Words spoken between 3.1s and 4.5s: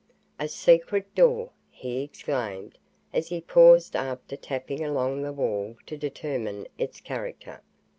as he paused after